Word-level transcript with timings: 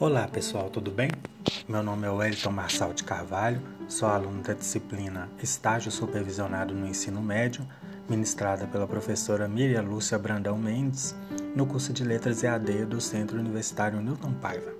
Olá 0.00 0.26
pessoal, 0.26 0.70
tudo 0.70 0.90
bem? 0.90 1.10
Meu 1.68 1.82
nome 1.82 2.06
é 2.06 2.10
Wellington 2.10 2.50
Marçal 2.50 2.94
de 2.94 3.04
Carvalho, 3.04 3.60
sou 3.86 4.08
aluno 4.08 4.42
da 4.42 4.54
disciplina 4.54 5.28
Estágio 5.42 5.92
Supervisionado 5.92 6.72
no 6.72 6.86
Ensino 6.86 7.20
Médio, 7.20 7.68
ministrada 8.08 8.66
pela 8.66 8.86
professora 8.86 9.46
Miriam 9.46 9.82
Lúcia 9.82 10.18
Brandão 10.18 10.56
Mendes, 10.56 11.14
no 11.54 11.66
curso 11.66 11.92
de 11.92 12.02
Letras 12.02 12.42
EAD 12.42 12.86
do 12.86 12.98
Centro 12.98 13.38
Universitário 13.38 14.00
Newton 14.00 14.32
Paiva. 14.32 14.72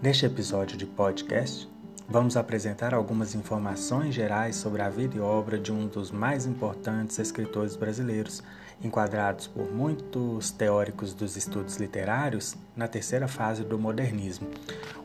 Neste 0.00 0.26
episódio 0.26 0.76
de 0.76 0.86
podcast, 0.86 1.68
vamos 2.12 2.36
apresentar 2.36 2.92
algumas 2.92 3.34
informações 3.34 4.14
gerais 4.14 4.56
sobre 4.56 4.82
a 4.82 4.90
vida 4.90 5.16
e 5.16 5.20
obra 5.20 5.58
de 5.58 5.72
um 5.72 5.86
dos 5.86 6.10
mais 6.10 6.44
importantes 6.44 7.18
escritores 7.18 7.74
brasileiros, 7.74 8.42
enquadrados 8.84 9.46
por 9.46 9.72
muitos 9.72 10.50
teóricos 10.50 11.14
dos 11.14 11.38
estudos 11.38 11.78
literários 11.78 12.54
na 12.76 12.86
terceira 12.86 13.26
fase 13.26 13.64
do 13.64 13.78
modernismo, 13.78 14.46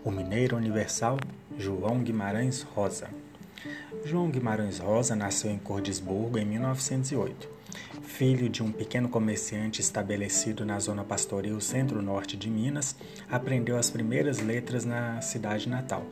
o 0.03 0.11
mineiro 0.11 0.57
universal 0.57 1.17
João 1.57 2.03
Guimarães 2.03 2.63
Rosa. 2.63 3.07
João 4.03 4.29
Guimarães 4.29 4.77
Rosa 4.77 5.15
nasceu 5.15 5.49
em 5.49 5.57
Cordisburgo 5.57 6.37
em 6.37 6.43
1908 6.43 7.57
filho 8.17 8.49
de 8.49 8.63
um 8.63 8.71
pequeno 8.71 9.09
comerciante 9.09 9.81
estabelecido 9.81 10.65
na 10.65 10.79
zona 10.79 11.03
pastoril 11.03 11.59
centro-norte 11.61 12.35
de 12.35 12.49
Minas, 12.49 12.95
aprendeu 13.29 13.77
as 13.77 13.89
primeiras 13.89 14.39
letras 14.39 14.85
na 14.85 15.21
cidade 15.21 15.69
natal. 15.69 16.03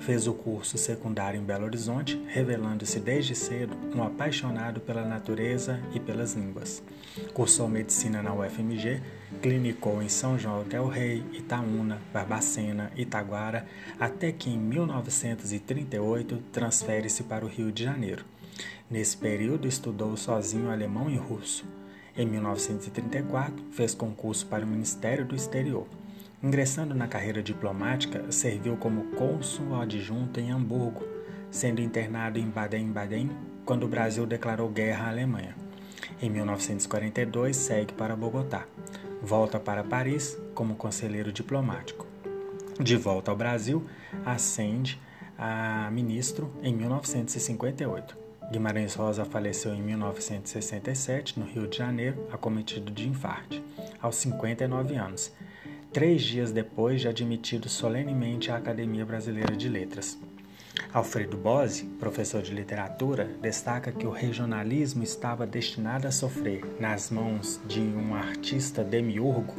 Fez 0.00 0.26
o 0.26 0.32
curso 0.32 0.78
secundário 0.78 1.38
em 1.38 1.44
Belo 1.44 1.66
Horizonte, 1.66 2.20
revelando-se 2.26 2.98
desde 2.98 3.34
cedo 3.34 3.76
um 3.94 4.02
apaixonado 4.02 4.80
pela 4.80 5.04
natureza 5.04 5.78
e 5.94 6.00
pelas 6.00 6.32
línguas. 6.32 6.82
Cursou 7.34 7.68
medicina 7.68 8.22
na 8.22 8.32
UFMG, 8.32 9.02
clinicou 9.42 10.02
em 10.02 10.08
São 10.08 10.38
João 10.38 10.64
del 10.64 10.88
Rei, 10.88 11.22
Itaúna, 11.34 12.00
Barbacena, 12.14 12.90
Itaguara, 12.96 13.66
até 13.98 14.32
que 14.32 14.48
em 14.48 14.58
1938 14.58 16.44
transfere-se 16.50 17.22
para 17.24 17.44
o 17.44 17.48
Rio 17.48 17.70
de 17.70 17.84
Janeiro. 17.84 18.24
Nesse 18.90 19.16
período, 19.16 19.68
estudou 19.68 20.16
sozinho 20.16 20.70
alemão 20.70 21.10
e 21.10 21.16
russo. 21.16 21.64
Em 22.16 22.26
1934, 22.26 23.66
fez 23.70 23.94
concurso 23.94 24.46
para 24.46 24.64
o 24.64 24.68
Ministério 24.68 25.26
do 25.26 25.36
Exterior. 25.36 25.86
Ingressando 26.42 26.94
na 26.94 27.06
carreira 27.06 27.42
diplomática, 27.42 28.32
serviu 28.32 28.74
como 28.76 29.14
cônsul 29.16 29.74
adjunto 29.78 30.40
em 30.40 30.50
Hamburgo, 30.50 31.06
sendo 31.50 31.82
internado 31.82 32.38
em 32.38 32.48
Baden-Baden 32.48 33.30
quando 33.64 33.84
o 33.84 33.88
Brasil 33.88 34.24
declarou 34.26 34.70
guerra 34.70 35.06
à 35.06 35.08
Alemanha. 35.10 35.54
Em 36.20 36.30
1942, 36.30 37.54
segue 37.54 37.92
para 37.92 38.16
Bogotá. 38.16 38.66
Volta 39.22 39.60
para 39.60 39.84
Paris 39.84 40.38
como 40.54 40.76
conselheiro 40.76 41.30
diplomático. 41.30 42.06
De 42.80 42.96
volta 42.96 43.30
ao 43.30 43.36
Brasil, 43.36 43.84
ascende 44.24 44.98
a 45.36 45.90
ministro 45.90 46.50
em 46.62 46.74
1958. 46.74 48.16
Guimarães 48.50 48.94
Rosa 48.94 49.26
faleceu 49.26 49.74
em 49.74 49.82
1967, 49.82 51.38
no 51.38 51.44
Rio 51.44 51.68
de 51.68 51.76
Janeiro, 51.76 52.26
acometido 52.32 52.90
de 52.90 53.06
infarte, 53.06 53.62
aos 54.00 54.16
59 54.16 54.96
anos, 54.96 55.32
três 55.92 56.22
dias 56.22 56.52
depois 56.52 57.00
de 57.00 57.08
admitido 57.08 57.68
solenemente 57.68 58.50
à 58.50 58.56
Academia 58.56 59.04
Brasileira 59.04 59.56
de 59.56 59.68
Letras. 59.68 60.18
Alfredo 60.92 61.36
Bose, 61.36 61.84
professor 61.98 62.42
de 62.42 62.54
literatura, 62.54 63.28
destaca 63.40 63.90
que 63.90 64.06
o 64.06 64.10
regionalismo 64.10 65.02
estava 65.02 65.46
destinado 65.46 66.06
a 66.06 66.12
sofrer, 66.12 66.64
nas 66.78 67.10
mãos 67.10 67.60
de 67.66 67.80
um 67.80 68.14
artista 68.14 68.84
demiurgo, 68.84 69.54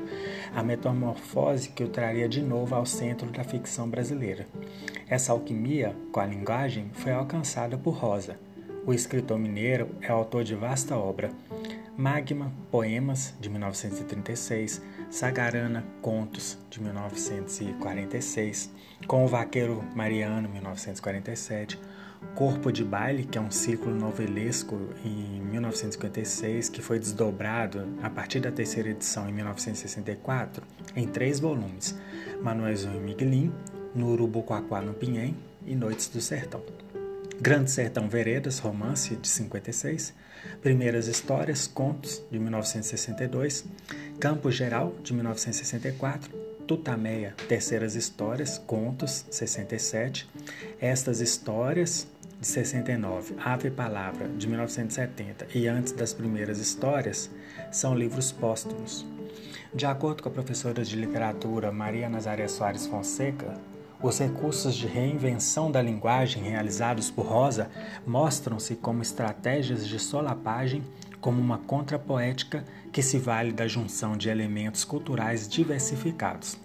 a 0.55 0.63
metamorfose 0.63 1.69
que 1.69 1.83
o 1.83 1.89
traria 1.89 2.27
de 2.27 2.41
novo 2.41 2.75
ao 2.75 2.85
centro 2.85 3.29
da 3.29 3.43
ficção 3.43 3.89
brasileira. 3.89 4.47
Essa 5.07 5.33
alquimia 5.33 5.95
com 6.11 6.19
a 6.22 6.25
linguagem 6.25 6.89
foi 6.94 7.11
alcançada 7.11 7.77
por 7.77 7.91
Rosa, 7.91 8.38
o 8.83 8.94
escritor 8.95 9.38
mineiro 9.38 9.89
é 10.01 10.09
autor 10.09 10.44
de 10.44 10.56
vasta 10.56 10.97
obra: 10.97 11.29
Magma, 12.01 12.51
Poemas, 12.72 13.35
de 13.39 13.47
1936, 13.47 14.81
Sagarana, 15.12 15.85
Contos, 16.01 16.57
de 16.67 16.81
1946, 16.81 18.72
Com 19.06 19.23
o 19.23 19.28
Vaqueiro 19.28 19.84
Mariano, 19.95 20.50
1947, 20.50 21.79
Corpo 22.34 22.72
de 22.72 22.84
Baile, 22.84 23.23
que 23.23 23.38
é 23.38 23.41
um 23.41 23.51
ciclo 23.51 23.94
novelesco 23.94 24.79
em 25.06 25.41
1956, 25.41 26.69
que 26.69 26.81
foi 26.81 26.97
desdobrado 26.97 27.88
a 28.01 28.09
partir 28.09 28.39
da 28.39 28.51
terceira 28.51 28.89
edição 28.89 29.29
em 29.29 29.33
1964, 29.33 30.66
em 30.95 31.07
três 31.07 31.39
volumes: 31.39 31.95
Manuelzinho 32.41 32.97
e 32.97 33.00
Miguelin, 33.00 33.53
No 33.94 34.07
Urubuquaquá 34.13 34.81
no 34.81 34.95
Pinhém 34.95 35.38
e 35.68 35.75
Noites 35.75 36.07
do 36.07 36.19
Sertão. 36.19 36.63
Grande 37.41 37.72
Sertão 37.72 38.07
Veredas, 38.07 38.59
romance 38.59 39.16
de 39.16 39.28
56, 39.28 40.13
Primeiras 40.62 41.07
Histórias, 41.07 41.66
contos 41.66 42.22
de 42.29 42.38
1962, 42.38 43.66
Campo 44.19 44.52
Geral 44.52 44.94
de 45.02 45.12
1964, 45.12 46.31
Tutameia, 46.68 47.34
Terceiras 47.50 47.96
Histórias, 47.96 48.59
contos 48.59 49.25
67, 49.31 50.30
Estas 50.80 51.19
Histórias 51.19 52.07
de 52.40 52.46
69, 52.46 53.34
Ave 53.44 53.72
Palavra 53.72 54.28
de 54.28 54.47
1970 54.47 55.47
e 55.56 55.68
Antes 55.68 55.94
das 55.94 56.13
Primeiras 56.13 56.59
Histórias 56.59 57.28
são 57.72 57.96
livros 57.96 58.31
póstumos. 58.31 59.03
De 59.74 59.88
acordo 59.88 60.22
com 60.22 60.30
a 60.30 60.31
professora 60.31 60.84
de 60.84 60.96
literatura 60.96 61.72
Maria 61.72 62.07
Nazaré 62.07 62.47
Soares 62.47 62.85
Fonseca, 62.85 63.59
os 64.03 64.17
recursos 64.17 64.75
de 64.75 64.88
reinvenção 64.88 65.72
da 65.72 65.81
linguagem 65.81 66.44
realizados 66.44 67.12
por 67.12 67.25
Rosa 67.25 67.69
mostram-se 68.06 68.75
como 68.75 69.01
estratégias 69.01 69.88
de 69.88 70.00
solapagem, 70.00 70.84
como 71.19 71.39
uma 71.39 71.59
contrapoética 71.59 72.66
que 72.91 73.03
se 73.03 73.19
vale 73.19 73.51
da 73.51 73.67
junção 73.67 74.17
de 74.17 74.29
elementos 74.29 74.84
culturais 74.84 75.47
diversificados. 75.47 76.57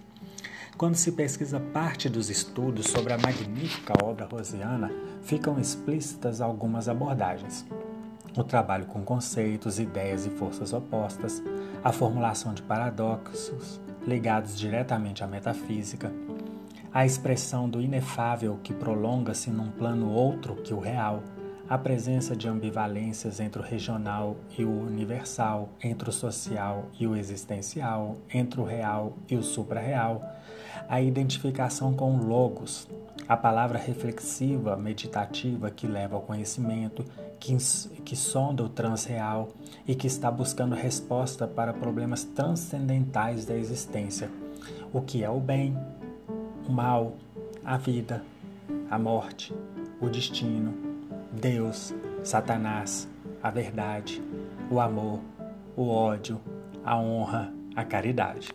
Quando 0.79 0.95
se 0.95 1.13
pesquisa 1.13 1.61
parte 1.61 2.09
dos 2.09 2.31
estudos 2.31 2.87
sobre 2.87 3.13
a 3.13 3.19
magnífica 3.19 3.95
obra 4.03 4.27
rosiana, 4.27 4.91
ficam 5.23 5.59
explícitas 5.59 6.41
algumas 6.41 6.89
abordagens. 6.89 7.67
O 8.37 8.45
trabalho 8.45 8.85
com 8.87 9.03
conceitos, 9.03 9.79
ideias 9.79 10.27
e 10.27 10.31
forças 10.31 10.73
opostas, 10.75 11.43
a 11.83 11.93
formulação 11.93 12.53
de 12.53 12.63
paradoxos 12.63 13.81
ligados 14.07 14.57
diretamente 14.57 15.25
à 15.25 15.27
metafísica, 15.27 16.13
a 16.97 17.05
expressão 17.05 17.69
do 17.69 17.83
inefável 17.83 18.59
que 18.63 18.73
prolonga-se 18.73 19.51
num 19.51 19.71
plano 19.71 20.11
outro 20.11 20.57
que 20.57 20.73
o 20.73 20.81
real, 20.81 21.23
a 21.69 21.77
presença 21.77 22.35
de 22.35 22.49
ambivalências 22.49 23.39
entre 23.39 23.61
o 23.61 23.63
regional 23.63 24.35
e 24.57 24.65
o 24.65 24.71
universal, 24.71 25.69
entre 25.85 26.09
o 26.09 26.13
social 26.13 26.87
e 26.99 27.07
o 27.07 27.15
existencial, 27.15 28.17
entre 28.33 28.63
o 28.63 28.65
real 28.65 29.13
e 29.29 29.37
o 29.37 29.43
suprarreal, 29.43 30.23
a 30.89 30.99
identificação 30.99 31.93
com 31.93 32.17
logos, 32.17 32.89
a 33.29 33.37
palavra 33.37 33.79
reflexiva, 33.79 34.75
meditativa 34.75 35.71
que 35.71 35.87
leva 35.87 36.17
ao 36.17 36.23
conhecimento, 36.23 37.05
que, 37.39 37.55
que 38.07 38.17
sonda 38.17 38.65
o 38.65 38.71
transreal 38.71 39.51
e 39.87 39.95
que 39.95 40.07
está 40.07 40.31
buscando 40.31 40.75
resposta 40.75 41.47
para 41.47 41.75
problemas 41.75 42.25
transcendentais 42.25 43.45
da 43.45 43.55
existência. 43.55 44.31
O 44.95 45.03
que 45.03 45.23
é 45.23 45.29
o 45.29 45.39
bem, 45.39 45.77
o 46.69 46.73
mal, 46.73 47.17
a 47.65 47.77
vida, 47.77 48.25
a 48.91 48.99
morte, 48.99 49.55
o 50.01 50.09
destino, 50.09 50.75
Deus, 51.33 51.95
Satanás, 52.25 53.09
a 53.43 53.51
verdade, 53.51 54.23
o 54.71 54.81
amor, 54.81 55.21
o 55.77 55.89
ódio, 55.89 56.41
a 56.85 56.99
honra, 56.99 57.53
a 57.75 57.85
caridade. 57.85 58.51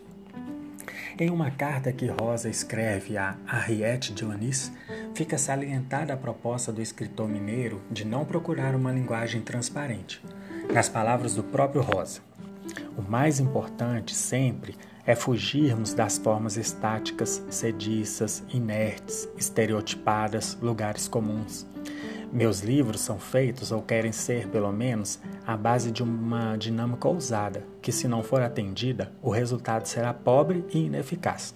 Em 1.18 1.30
uma 1.30 1.50
carta 1.50 1.92
que 1.92 2.06
Rosa 2.06 2.48
escreve 2.48 3.16
a 3.16 3.36
Henriette 3.50 4.12
Dionis, 4.12 4.72
fica 5.14 5.38
salientada 5.38 6.12
a 6.12 6.16
proposta 6.16 6.72
do 6.72 6.82
escritor 6.82 7.28
mineiro 7.28 7.80
de 7.90 8.04
não 8.04 8.24
procurar 8.24 8.74
uma 8.74 8.92
linguagem 8.92 9.40
transparente. 9.40 10.22
Nas 10.72 10.88
palavras 10.88 11.34
do 11.34 11.42
próprio 11.42 11.82
Rosa, 11.82 12.20
o 12.96 13.02
mais 13.02 13.40
importante 13.40 14.14
sempre 14.14 14.74
é 15.06 15.14
fugirmos 15.14 15.94
das 15.94 16.18
formas 16.18 16.56
estáticas, 16.56 17.42
sediças, 17.50 18.42
inertes, 18.52 19.28
estereotipadas, 19.36 20.56
lugares 20.60 21.08
comuns. 21.08 21.66
Meus 22.32 22.60
livros 22.60 23.02
são 23.02 23.18
feitos, 23.18 23.72
ou 23.72 23.82
querem 23.82 24.12
ser 24.12 24.48
pelo 24.48 24.72
menos, 24.72 25.20
à 25.46 25.54
base 25.56 25.90
de 25.90 26.02
uma 26.02 26.56
dinâmica 26.56 27.08
ousada, 27.08 27.64
que, 27.82 27.92
se 27.92 28.08
não 28.08 28.22
for 28.22 28.40
atendida, 28.40 29.12
o 29.20 29.30
resultado 29.30 29.86
será 29.86 30.14
pobre 30.14 30.64
e 30.72 30.78
ineficaz. 30.86 31.54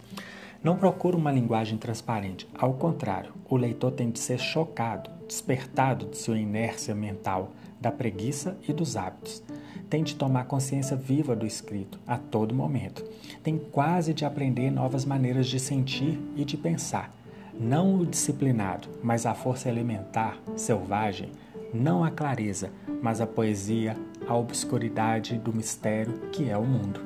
Não 0.67 0.77
procuro 0.77 1.17
uma 1.17 1.31
linguagem 1.31 1.79
transparente, 1.79 2.49
ao 2.53 2.75
contrário, 2.75 3.33
o 3.49 3.57
leitor 3.57 3.93
tem 3.93 4.11
de 4.11 4.19
ser 4.19 4.37
chocado, 4.41 5.09
despertado 5.25 6.07
de 6.07 6.17
sua 6.17 6.37
inércia 6.37 6.93
mental, 6.93 7.53
da 7.81 7.93
preguiça 7.93 8.59
e 8.69 8.73
dos 8.73 8.97
hábitos. 8.97 9.45
Tem 9.89 10.03
de 10.03 10.17
tomar 10.17 10.47
consciência 10.47 10.97
viva 10.97 11.37
do 11.37 11.47
escrito 11.47 12.01
a 12.05 12.19
todo 12.19 12.53
momento. 12.53 13.05
Tem 13.45 13.57
quase 13.57 14.13
de 14.13 14.25
aprender 14.25 14.73
novas 14.73 15.05
maneiras 15.05 15.47
de 15.47 15.61
sentir 15.61 16.19
e 16.35 16.45
de 16.45 16.57
pensar. 16.57 17.15
Não 17.55 18.01
o 18.01 18.05
disciplinado, 18.05 18.89
mas 19.05 19.25
a 19.25 19.35
força 19.35 19.69
elementar, 19.69 20.37
selvagem, 20.57 21.31
não 21.73 22.05
a 22.05 22.11
clareza, 22.11 22.71
mas 23.03 23.21
a 23.21 23.27
poesia, 23.27 23.97
a 24.27 24.35
obscuridade 24.35 25.39
do 25.39 25.53
mistério 25.53 26.15
que 26.33 26.49
é 26.49 26.57
o 26.57 26.65
mundo. 26.65 27.01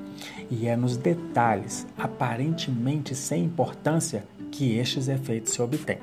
E 0.50 0.66
é 0.66 0.76
nos 0.76 0.96
detalhes, 0.96 1.86
aparentemente 1.96 3.14
sem 3.14 3.44
importância, 3.44 4.24
que 4.50 4.76
estes 4.76 5.08
efeitos 5.08 5.52
se 5.52 5.62
obtêm. 5.62 5.98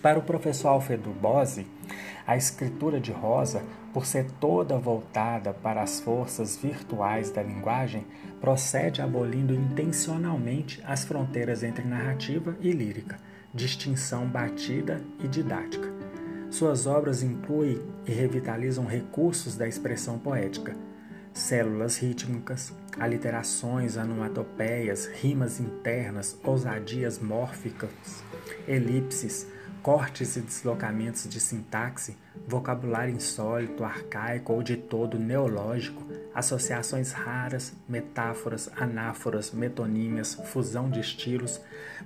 Para 0.00 0.18
o 0.18 0.22
professor 0.22 0.68
Alfredo 0.68 1.10
Bose, 1.10 1.66
a 2.26 2.36
escritura 2.36 3.00
de 3.00 3.12
Rosa, 3.12 3.62
por 3.92 4.04
ser 4.04 4.30
toda 4.32 4.78
voltada 4.78 5.54
para 5.54 5.82
as 5.82 6.00
forças 6.00 6.56
virtuais 6.56 7.30
da 7.30 7.42
linguagem, 7.42 8.06
procede 8.40 9.00
abolindo 9.00 9.54
intencionalmente 9.54 10.82
as 10.84 11.04
fronteiras 11.04 11.62
entre 11.62 11.84
narrativa 11.84 12.56
e 12.60 12.72
lírica, 12.72 13.18
distinção 13.54 14.26
batida 14.26 15.02
e 15.22 15.26
didática. 15.26 15.95
Suas 16.50 16.86
obras 16.86 17.22
incluem 17.22 17.80
e 18.06 18.12
revitalizam 18.12 18.86
recursos 18.86 19.56
da 19.56 19.66
expressão 19.66 20.18
poética, 20.18 20.74
células 21.34 21.98
rítmicas, 21.98 22.72
aliterações, 22.98 23.96
onomatopeias, 23.96 25.06
rimas 25.06 25.60
internas, 25.60 26.38
ousadias 26.42 27.18
mórficas, 27.18 27.90
elipses, 28.66 29.46
cortes 29.82 30.36
e 30.36 30.40
deslocamentos 30.40 31.28
de 31.28 31.38
sintaxe, 31.38 32.16
vocabulário 32.48 33.14
insólito, 33.14 33.84
arcaico 33.84 34.52
ou 34.52 34.62
de 34.62 34.76
todo 34.76 35.18
neológico, 35.18 36.02
associações 36.34 37.12
raras, 37.12 37.72
metáforas, 37.88 38.68
anáforas, 38.76 39.52
metonímias, 39.52 40.34
fusão 40.34 40.90
de 40.90 40.98
estilos, 40.98 41.60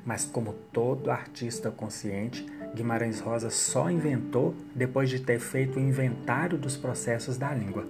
mas 0.04 0.26
como 0.26 0.52
todo 0.72 1.10
artista 1.10 1.70
consciente, 1.70 2.44
Guimarães 2.74 3.20
Rosa 3.20 3.50
só 3.50 3.90
inventou 3.90 4.54
depois 4.74 5.10
de 5.10 5.20
ter 5.20 5.40
feito 5.40 5.78
o 5.78 5.82
inventário 5.82 6.56
dos 6.56 6.76
processos 6.76 7.36
da 7.36 7.52
língua. 7.52 7.86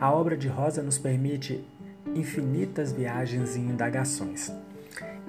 A 0.00 0.12
obra 0.12 0.36
de 0.36 0.48
Rosa 0.48 0.82
nos 0.82 0.98
permite 0.98 1.64
infinitas 2.14 2.92
viagens 2.92 3.56
e 3.56 3.60
indagações. 3.60 4.52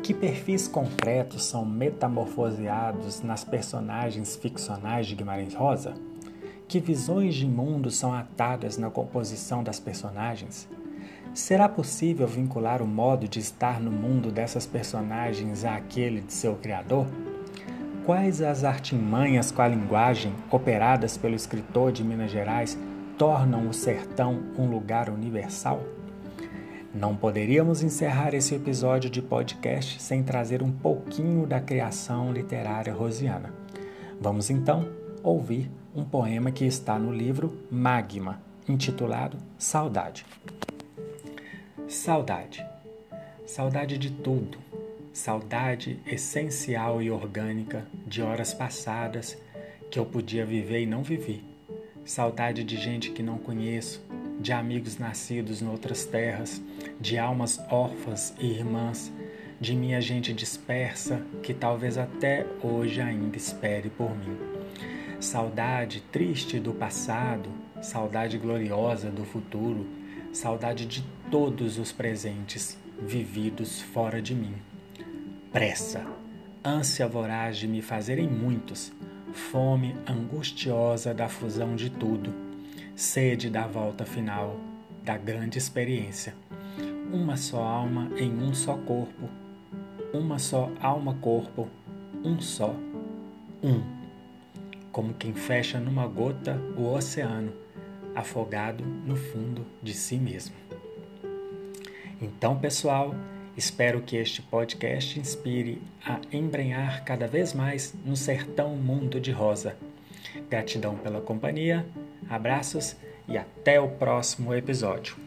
Que 0.02 0.14
perfis 0.14 0.68
concretos 0.68 1.46
são 1.46 1.66
metamorfoseados 1.66 3.22
nas 3.22 3.44
personagens 3.44 4.36
ficcionais 4.36 5.08
de 5.08 5.16
Guimarães 5.16 5.54
Rosa? 5.54 5.94
Que 6.68 6.80
visões 6.80 7.36
de 7.36 7.46
mundo 7.46 7.90
são 7.90 8.14
atadas 8.14 8.78
na 8.78 8.90
composição 8.90 9.64
das 9.64 9.80
personagens? 9.80 10.68
Será 11.34 11.70
possível 11.70 12.28
vincular 12.28 12.82
o 12.82 12.88
modo 12.88 13.28
de 13.28 13.40
estar 13.40 13.80
no 13.80 13.92
mundo 13.92 14.32
dessas 14.32 14.66
personagens 14.66 15.64
àquele 15.64 16.22
de 16.22 16.34
seu 16.34 16.56
criador? 16.56 17.06
Quais 18.08 18.42
as 18.42 18.64
artimanhas 18.64 19.52
com 19.52 19.62
a 19.62 19.68
linguagem 19.68 20.34
operadas 20.50 21.18
pelo 21.18 21.36
escritor 21.36 21.92
de 21.92 22.06
Minas 22.06 22.32
Gerais 22.32 22.80
tornam 23.18 23.68
o 23.68 23.74
sertão 23.74 24.46
um 24.58 24.66
lugar 24.66 25.10
universal? 25.10 25.84
Não 26.96 27.18
poderíamos 27.18 27.84
encerrar 27.84 28.34
esse 28.34 28.56
episódio 28.56 29.10
de 29.10 29.22
podcast 29.22 30.02
sem 30.02 30.24
trazer 30.24 30.64
um 30.64 30.72
pouquinho 30.72 31.46
da 31.46 31.60
criação 31.60 32.32
literária 32.32 32.94
rosiana. 32.94 33.54
Vamos 34.22 34.50
então 34.50 34.88
ouvir 35.22 35.70
um 35.94 36.06
poema 36.06 36.50
que 36.50 36.64
está 36.64 36.98
no 36.98 37.12
livro 37.12 37.58
Magma, 37.70 38.40
intitulado 38.70 39.38
Saudade. 39.58 40.26
Saudade. 41.90 42.66
Saudade 43.46 43.98
de 43.98 44.12
tudo. 44.12 44.67
Saudade 45.18 46.00
essencial 46.06 47.02
e 47.02 47.10
orgânica 47.10 47.88
de 48.06 48.22
horas 48.22 48.54
passadas 48.54 49.36
que 49.90 49.98
eu 49.98 50.06
podia 50.06 50.46
viver 50.46 50.84
e 50.84 50.86
não 50.86 51.02
vivi. 51.02 51.44
Saudade 52.06 52.64
de 52.64 52.78
gente 52.78 53.10
que 53.10 53.24
não 53.24 53.40
conheço, 53.40 54.06
de 54.40 54.54
amigos 54.54 55.00
nascidos 55.00 55.60
em 55.60 55.68
outras 55.68 56.06
terras, 56.06 56.62
de 57.02 57.18
almas 57.18 57.60
órfãs 57.72 58.36
e 58.38 58.46
irmãs, 58.46 59.12
de 59.60 59.76
minha 59.76 60.00
gente 60.00 60.32
dispersa 60.32 61.20
que 61.42 61.52
talvez 61.52 61.98
até 61.98 62.46
hoje 62.62 63.02
ainda 63.02 63.38
espere 63.38 63.90
por 63.90 64.16
mim. 64.16 64.38
Saudade 65.20 66.00
triste 66.12 66.60
do 66.60 66.74
passado, 66.74 67.50
saudade 67.82 68.38
gloriosa 68.38 69.10
do 69.10 69.26
futuro, 69.26 69.84
saudade 70.32 70.86
de 70.86 71.04
todos 71.32 71.80
os 71.80 71.92
presentes 71.92 72.78
vividos 73.02 73.82
fora 73.82 74.22
de 74.22 74.36
mim. 74.36 74.54
Pressa, 75.58 76.06
ânsia 76.64 77.08
voraz 77.08 77.58
de 77.58 77.68
me 77.68 77.82
fazerem 77.82 78.30
muitos, 78.30 78.94
fome 79.34 79.96
angustiosa 80.08 81.16
da 81.16 81.28
fusão 81.28 81.76
de 81.76 81.90
tudo 81.90 82.32
sede 82.96 83.50
da 83.50 83.66
volta 83.66 84.06
final, 84.06 84.60
da 85.04 85.18
grande 85.18 85.58
experiência. 85.58 86.36
Uma 87.12 87.38
só 87.38 87.64
alma 87.64 88.12
em 88.18 88.32
um 88.32 88.54
só 88.54 88.78
corpo, 88.78 89.28
uma 90.14 90.38
só 90.38 90.72
alma-corpo, 90.80 91.68
um 92.24 92.40
só, 92.40 92.76
um. 93.64 93.82
Como 94.92 95.16
quem 95.16 95.34
fecha 95.34 95.80
numa 95.80 96.06
gota 96.06 96.56
o 96.78 96.86
oceano, 96.94 97.52
afogado 98.14 98.86
no 98.86 99.16
fundo 99.16 99.66
de 99.82 99.96
si 99.96 100.18
mesmo. 100.18 100.54
Então, 102.22 102.60
pessoal, 102.60 103.16
espero 103.58 104.02
que 104.02 104.16
este 104.16 104.42
podcast 104.42 105.20
inspire 105.20 105.82
a 106.06 106.22
embrenhar 106.32 107.04
cada 107.04 107.28
vez 107.28 107.54
mais 107.54 107.94
no 108.06 108.16
sertão 108.16 108.76
mundo 108.76 109.20
de 109.20 109.32
rosa. 109.32 109.76
Gratidão 110.50 110.96
pela 110.96 111.20
companhia 111.20 111.86
Abraços 112.30 112.96
e 113.28 113.38
até 113.38 113.80
o 113.80 113.88
próximo 113.88 114.54
episódio. 114.54 115.27